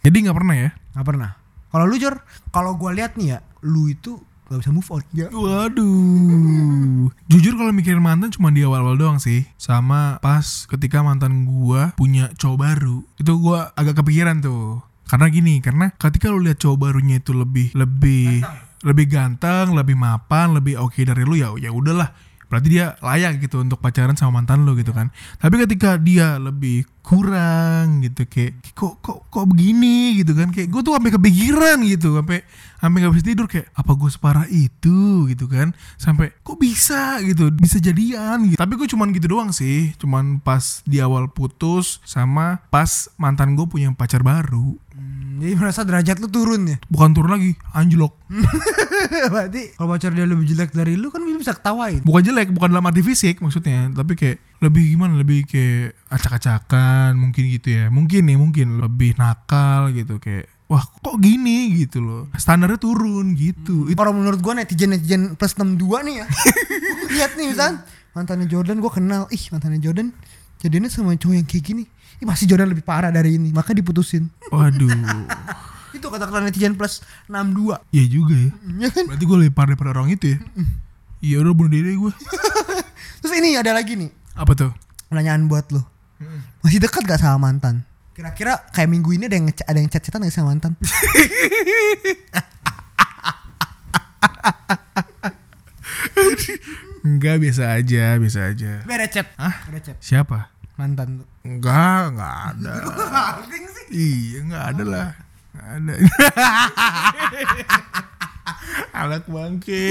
[0.00, 0.70] Jadi nggak pernah ya?
[0.96, 1.36] nggak pernah
[1.68, 5.26] kalau lu Jor kalau gua lihat nih ya lu itu gak bisa move on ya
[5.34, 7.10] Waduh.
[7.26, 9.42] Jujur kalau mikirin mantan cuma di awal-awal doang sih.
[9.58, 13.02] Sama pas ketika mantan gua punya cowok baru.
[13.18, 14.82] Itu gua agak kepikiran tuh.
[15.06, 18.42] Karena gini, karena ketika lu lihat cowok barunya itu lebih lebih
[18.86, 22.10] lebih ganteng, lebih mapan, lebih oke dari lu ya ya udahlah.
[22.46, 25.10] Berarti dia layak gitu untuk pacaran sama mantan lu gitu kan.
[25.42, 30.22] Tapi ketika dia lebih kurang gitu kayak kok kok kok begini?
[30.22, 30.54] gitu kan.
[30.54, 32.38] Kayak gue tuh sampai kepikiran gitu sampai
[32.78, 33.46] sampai gak bisa tidur.
[33.50, 35.26] Kayak apa gue separah itu?
[35.26, 35.74] gitu kan.
[35.98, 37.18] Sampai kok bisa?
[37.26, 37.50] gitu.
[37.50, 38.58] Bisa jadian gitu.
[38.58, 39.90] Tapi gue cuman gitu doang sih.
[39.98, 44.78] Cuman pas di awal putus sama pas mantan gue punya pacar baru.
[44.94, 46.76] Hmm, Jadi merasa derajat lu turun ya.
[46.88, 48.16] bukan turun lagi anjlok
[49.32, 52.00] Berarti kalau pacar dia lebih jelek dari lu kan bisa ketawain.
[52.02, 57.44] bukan jelek bukan dalam arti fisik maksudnya tapi kayak lebih gimana lebih kayak acak-acakan mungkin
[57.52, 62.80] gitu ya mungkin nih mungkin lebih nakal gitu kayak wah kok gini gitu loh standarnya
[62.80, 66.26] turun gitu itu Kalau menurut gua netizen netizen plus 62 nih ya.
[67.14, 67.70] Lihat nih misal
[68.12, 69.22] mantannya Jordan gua kenal.
[69.30, 70.10] Ih, mantannya Jordan
[70.58, 71.84] jadinya sama cowok yang kayak gini.
[72.16, 74.28] Ih, masih Jordan lebih parah dari ini, maka diputusin.
[74.48, 74.88] waduh
[75.96, 77.80] Itu kata-kata netizen plus 62.
[77.88, 79.04] Iya juga ya Ya kan?
[79.06, 80.38] berarti gue lebih parah daripada orang itu ya
[81.18, 82.12] iya udah bunuh diri gue
[83.20, 84.12] Terus ini ada lagi nih.
[84.32, 84.72] apa tuh
[85.08, 85.86] Pertanyaan buat lo.
[86.60, 87.80] Masih dekat gak sama mantan?
[88.12, 90.72] Kira-kira kayak minggu ini ada yang ada yang chat-chatan gak sama mantan?
[97.06, 99.26] enggak biasa aja biasa aja Beda chat.
[99.38, 99.54] Hah?
[99.78, 99.96] Chat.
[100.02, 102.74] siapa Mantan enggak enggak ada.
[103.88, 105.08] Iya enggak ada lah.
[105.56, 105.94] Enggak ada.
[109.00, 109.88] Anak bangke.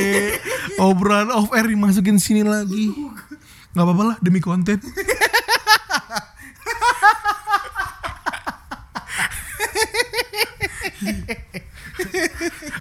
[0.77, 2.93] Obrolan off air dimasukin sini lagi.
[3.73, 4.77] Nggak apa-apa lah demi konten.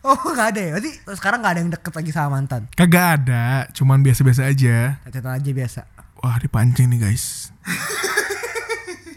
[0.04, 0.70] Oh gak ada ya?
[0.76, 2.68] Berarti sekarang gak ada yang deket lagi sama mantan?
[2.76, 5.00] kagak ada cuman biasa-biasa aja.
[5.08, 5.80] Chat-chatan aja biasa.
[6.20, 7.53] wah dipancing nih guys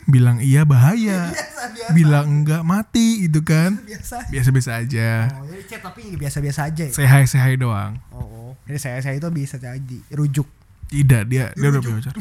[0.07, 1.35] bilang iya bahaya
[1.97, 4.27] bilang enggak mati gitu kan Biasa.
[4.27, 6.93] biasa-biasa aja Oh jadi chat tapi biasa-biasa aja ya?
[6.93, 8.51] sehai sehai doang Oh, oh.
[8.63, 10.47] Jadi saya saya itu bisa jadi rujuk.
[10.87, 12.15] tidak dia dia udah punya pacar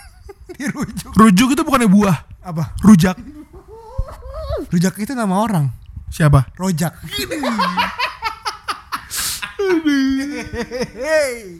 [0.54, 1.10] Dirujuk.
[1.12, 2.78] rujuk itu bukannya buah Apa?
[2.80, 3.18] rujak
[4.66, 5.70] Rujak itu nama orang.
[6.08, 6.94] siapa Rojak.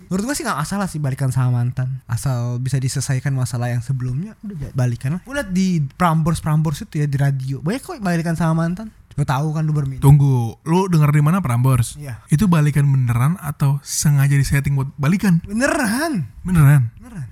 [0.09, 2.01] Menurut gua sih gak masalah sih balikan sama mantan.
[2.07, 5.21] Asal bisa diselesaikan masalah yang sebelumnya Udah balikan lah.
[5.25, 7.59] Gue liat di Prambors-Prambors itu ya di radio.
[7.65, 8.93] Banyak kok balikan sama mantan.
[9.15, 10.03] Gue tahu kan lu berminat.
[10.03, 11.95] Tunggu lu denger di mana Prambors?
[11.95, 12.19] Iya.
[12.27, 15.39] Itu balikan beneran atau sengaja disetting buat balikan?
[15.47, 16.27] Beneran.
[16.43, 16.91] Beneran?
[16.99, 17.29] Beneran.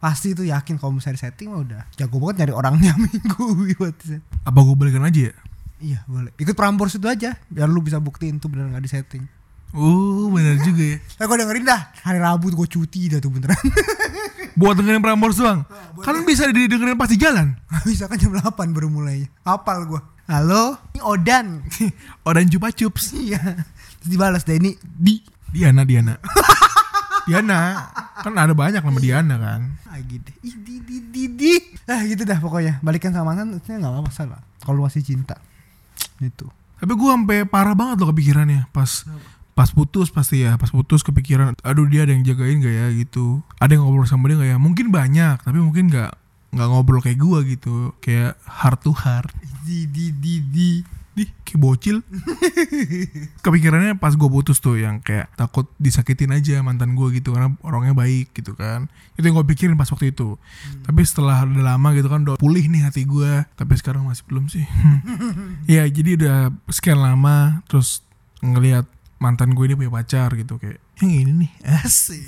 [0.00, 3.96] Pasti itu yakin kalau misalnya setting mah udah Jago banget nyari orangnya minggu buat
[4.48, 5.34] apa gue balikan aja ya?
[5.80, 6.32] Iya boleh.
[6.40, 9.24] Ikut Prambors itu aja Biar lu bisa buktiin tuh bener gak disetting
[9.74, 10.98] oh bener juga ya.
[10.98, 11.80] Eh gue dengerin dah.
[12.02, 13.58] Hari Rabu tuh gue cuti dah tuh beneran.
[14.60, 15.62] Buat dengerin Prambors doang?
[16.02, 17.54] Kan bisa didengerin pas di jalan.
[17.86, 20.78] Bisa kan jam 8 baru mulainya Apal gue Halo?
[20.94, 21.46] Ini Odan.
[22.28, 23.14] Odan Chupa Chups.
[23.14, 23.40] Iya.
[24.02, 25.22] Terus dibalas deh ini Di.
[25.50, 26.14] Diana Diana.
[27.26, 27.90] Diana.
[28.22, 29.60] Kan ada banyak nama Diana kan.
[29.90, 31.52] Lagi deh Ih di di di di.
[31.90, 32.78] Ah gitu dah pokoknya.
[32.78, 35.34] Balikan sama mantan Itu gak masalah Kalau masih cinta.
[36.22, 36.46] Gitu.
[36.80, 39.04] Tapi gue sampai parah banget loh kepikirannya pas
[39.54, 42.86] pas putus pasti ya pas putus kepikiran aduh dia ada yang jagain gak ya?
[42.94, 43.44] gitu.
[43.60, 44.58] Ada yang ngobrol sama dia gak ya?
[44.58, 46.12] Mungkin banyak tapi mungkin nggak
[46.50, 47.74] nggak ngobrol kayak gue gitu.
[48.02, 49.30] Kayak heart to heart.
[49.66, 50.70] Di di di di.
[51.10, 52.06] Di kayak bocil.
[53.44, 57.92] Kepikirannya pas gue putus tuh yang kayak takut disakitin aja mantan gue gitu karena orangnya
[57.98, 58.86] baik gitu kan.
[59.18, 60.38] Itu yang gue pikirin pas waktu itu.
[60.86, 64.46] Tapi setelah udah lama gitu kan udah pulih nih hati gue tapi sekarang masih belum
[64.48, 64.64] sih.
[65.70, 66.38] Ya jadi udah
[66.70, 68.02] sekian lama terus
[68.40, 68.86] ngelihat
[69.20, 71.52] mantan gue ini punya pacar gitu kayak yang ini nih
[71.84, 72.24] asik.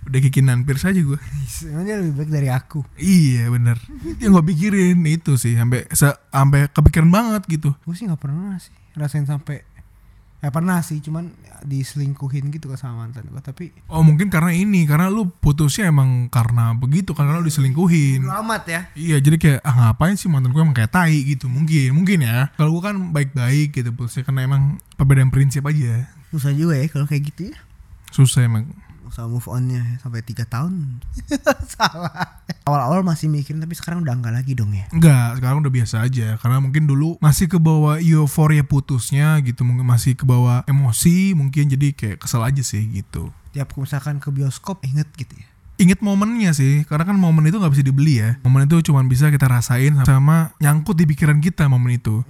[0.00, 1.20] Udah kikinan pir saja gue.
[1.60, 2.82] Dia lebih baik dari aku?
[2.98, 3.78] Iya bener.
[4.18, 5.86] Yang gue pikirin itu sih sampai
[6.32, 7.76] sampai kepikiran banget gitu.
[7.86, 9.62] Gue sih gak pernah sih Rasain sampai
[10.40, 11.36] Ya pernah sih Cuman
[11.68, 16.32] diselingkuhin gitu ke sama mantan gue Tapi Oh mungkin karena ini Karena lu putusnya emang
[16.32, 18.24] karena begitu Karena lu diselingkuhin.
[18.24, 18.80] Amat ya.
[18.96, 21.20] Iya jadi kayak ah ngapain sih mantan gue emang kayak tai?
[21.28, 21.46] gitu.
[21.46, 22.48] Mungkin mungkin ya.
[22.56, 24.62] Kalau gue kan baik-baik gitu putusnya Karena emang
[24.96, 26.08] perbedaan prinsip aja.
[26.32, 27.58] Susah juga ya kalau kayak gitu ya.
[28.10, 28.70] Susah emang
[29.10, 31.02] Usah move onnya ya, sampai 3 tahun.
[31.74, 32.46] Salah.
[32.62, 34.86] Awal-awal masih mikirin tapi sekarang udah enggak lagi dong ya?
[34.94, 36.38] Enggak sekarang udah biasa aja.
[36.38, 41.74] Karena mungkin dulu masih ke bawah euforia putusnya gitu Mungkin masih ke bawah emosi Mungkin
[41.74, 43.34] jadi kayak kesel aja sih gitu.
[43.50, 45.49] Tiap misalkan ke bioskop inget gitu ya
[45.80, 48.36] Ingat momennya sih, karena kan momen itu nggak bisa dibeli ya.
[48.44, 52.20] Momen itu cuma bisa kita rasain sama nyangkut di pikiran kita momen itu.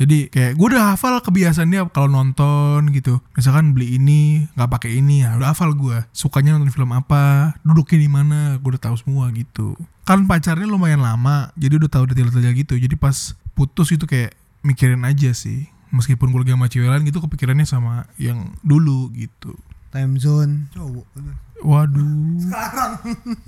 [0.00, 3.20] Jadi kayak gue udah hafal kebiasaan dia kalau nonton gitu.
[3.36, 6.00] Misalkan beli ini, nggak pakai ini, ya udah hafal gue.
[6.16, 9.76] Sukanya nonton film apa, duduknya di mana, gue udah tahu semua gitu.
[10.08, 12.74] Kan pacarnya lumayan lama, jadi udah tahu detail-detail gitu.
[12.80, 14.32] Jadi pas putus itu kayak
[14.64, 15.68] mikirin aja sih.
[15.92, 19.52] Meskipun gue lagi sama cewek lain gitu kepikirannya sama yang dulu gitu.
[19.92, 21.06] Time zone Cowok
[21.64, 22.44] Waduh.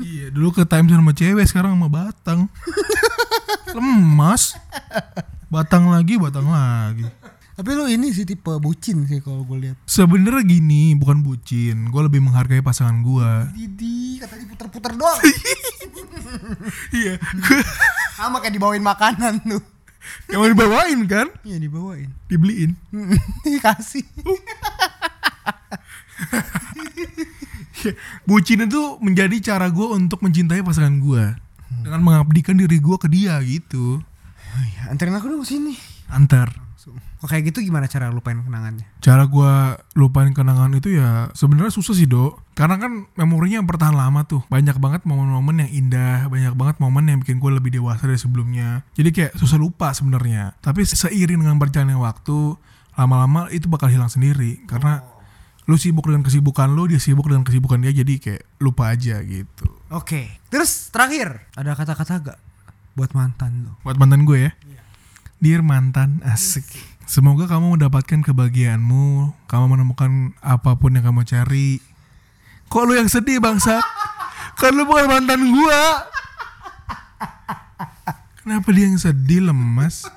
[0.01, 2.49] iya, dulu ke time zone sama cewek, sekarang sama Batang.
[3.77, 4.57] Lemas.
[5.53, 7.05] Batang lagi, batang lagi.
[7.57, 11.89] Tapi lu ini sih tipe bucin sih kalau gue lihat Sebenarnya gini, bukan bucin.
[11.89, 13.31] Gue lebih menghargai pasangan gue.
[13.57, 15.17] Didi kata diputer-puter doang
[17.01, 17.17] iya,
[18.13, 19.65] Sama kayak dibawain makanan tuh
[20.29, 21.33] Yang mau dibawain kan?
[21.49, 22.13] Iya dibawain.
[22.29, 22.77] Dibeliin.
[23.45, 24.05] Dikasih.
[28.29, 31.25] Bucin itu menjadi cara gue untuk mencintai pasangan gue
[31.83, 34.01] dengan mengabdikan diri gue ke dia gitu.
[34.57, 35.77] Oh iya, anterin aku dong sini.
[36.09, 36.67] Antar.
[37.17, 38.87] Kok kayak gitu gimana cara lupain kenangannya?
[39.03, 39.53] Cara gue
[39.99, 42.55] lupain kenangan itu ya sebenarnya susah sih dok.
[42.55, 44.45] Karena kan memorinya bertahan lama tuh.
[44.47, 48.85] Banyak banget momen-momen yang indah, banyak banget momen yang bikin gue lebih dewasa dari sebelumnya.
[48.95, 50.55] Jadi kayak susah lupa sebenarnya.
[50.61, 52.55] Tapi seiring dengan berjalannya waktu,
[52.95, 54.63] lama-lama itu bakal hilang sendiri.
[54.69, 55.03] Karena
[55.67, 59.67] lu sibuk dengan kesibukan lu, dia sibuk dengan kesibukan dia, jadi kayak lupa aja gitu.
[59.91, 60.39] Oke.
[60.51, 62.39] Terus terakhir ada kata-kata gak
[62.95, 63.73] buat mantan lo?
[63.83, 64.53] Buat mantan gue ya.
[65.37, 66.65] Dear mantan, asik.
[67.07, 71.79] Semoga kamu mendapatkan kebahagiaanmu, kamu menemukan apa pun yang kamu cari.
[72.67, 73.79] Kok lu yang sedih bangsa?
[74.59, 76.09] Kan lu bukan mantan gua.
[78.43, 80.09] Kenapa dia yang sedih lemas?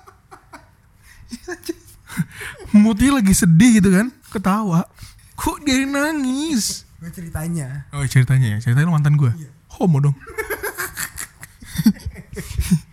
[2.73, 4.09] Moodnya lagi sedih gitu kan?
[4.33, 4.89] Ketawa.
[5.39, 6.83] Kok dia nangis?
[6.99, 7.87] Gue ceritanya.
[7.95, 9.31] Oh ceritanya ya, ceritanya lu mantan gue.
[9.79, 10.15] Homo dong.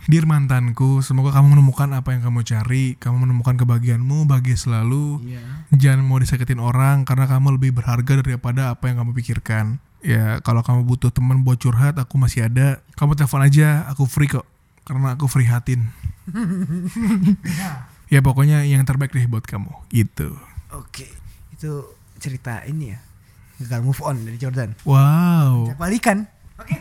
[0.07, 5.19] Dear mantanku, semoga kamu menemukan apa yang kamu cari, kamu menemukan kebahagiaanmu, bahagia selalu.
[5.27, 5.43] Iya.
[5.75, 9.83] Jangan mau disakitin orang karena kamu lebih berharga daripada apa yang kamu pikirkan.
[10.07, 12.79] Ya, kalau kamu butuh teman buat curhat, aku masih ada.
[12.95, 14.47] Kamu telepon aja, aku free kok.
[14.87, 15.91] Karena aku free hatin.
[18.15, 20.39] ya pokoknya yang terbaik deh buat kamu, gitu.
[20.71, 21.11] Oke.
[21.51, 22.99] Itu cerita ini ya.
[23.57, 24.77] Gagal move on dari Jordan.
[24.85, 25.73] Wow.
[25.75, 26.29] Balikan.
[26.57, 26.77] Oke.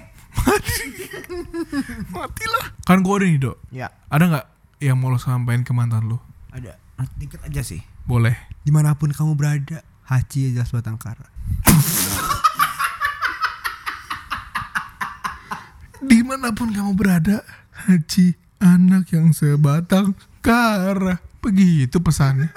[2.11, 2.65] Matilah.
[2.83, 3.57] Kan gue ada nih, Dok.
[3.71, 4.45] Ya, Ada nggak
[4.83, 6.19] yang mau lo sampaikan ke mantan lo?
[6.51, 6.75] ada.
[7.15, 7.79] Dikit aja sih.
[8.03, 8.35] Boleh.
[8.63, 11.27] Di mana pun kamu berada, Haji jelas batang kara.
[16.05, 17.41] Di mana pun kamu berada,
[17.87, 21.19] Haji anak yang sebatang kara.
[21.41, 22.51] Begitu pesannya.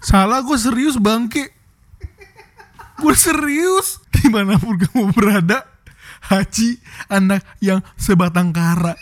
[0.00, 1.50] Salah gue serius bangke.
[2.98, 4.02] Gue serius.
[4.10, 5.62] Di mana pun kamu berada,
[6.18, 8.98] Haji anak yang sebatang kara.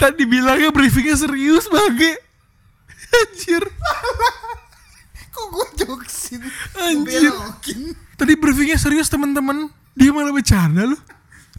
[0.00, 2.16] Tadi bilangnya briefingnya serius bangke.
[3.10, 3.64] Anjir.
[5.30, 6.40] Kok gue joksin?
[6.80, 7.34] Anjir.
[8.16, 9.68] Tadi briefingnya serius teman-teman.
[9.92, 10.96] Dia malah bercanda lu.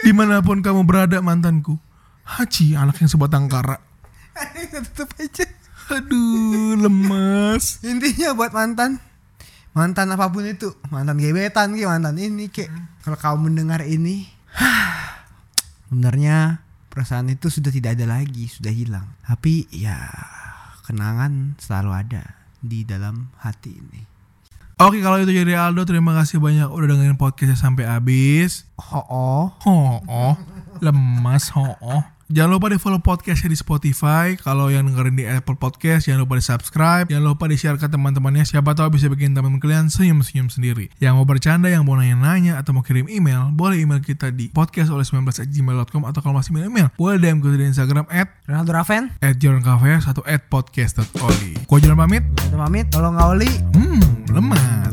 [0.02, 1.78] Di mana pun kamu berada mantanku.
[2.26, 3.78] Haji anak yang sebatang kara.
[5.22, 5.46] Aja.
[5.92, 7.84] Aduh lemas.
[7.84, 9.11] Intinya buat mantan
[9.72, 10.72] mantan apa pun itu.
[10.92, 12.68] Mantan gebetan ki mantan ini ki.
[13.04, 14.28] Kalau kamu mendengar ini
[15.88, 19.08] sebenarnya perasaan itu sudah tidak ada lagi sudah hilang.
[19.24, 19.98] Tapi ya
[20.88, 22.24] kenangan selalu ada
[22.62, 24.02] di dalam hati ini.
[24.82, 28.66] Oke kalau itu jadi Aldo terima kasih banyak udah dengerin podcastnya sampai habis.
[28.82, 30.36] oh oh Oh, oh
[30.82, 32.02] lemas oh, oh.
[32.32, 34.40] Jangan lupa di follow podcastnya di Spotify.
[34.40, 37.06] Kalau yang dengerin di Apple Podcast, jangan lupa di subscribe.
[37.12, 38.48] Jangan lupa di share ke teman-temannya.
[38.48, 40.88] Siapa tahu bisa bikin teman kalian senyum-senyum sendiri.
[41.04, 44.96] Yang mau bercanda, yang mau nanya-nanya, atau mau kirim email, boleh email kita di podcast
[44.96, 49.36] oleh 19gmail.com atau kalau masih email, boleh DM kita di Instagram at Ronaldo Raven at
[50.08, 51.68] atau at podcast.oli.
[51.68, 52.24] Gua jalan pamit.
[52.40, 54.00] Kita pamit kalau nggak oli Hmm,
[54.32, 54.88] lemah.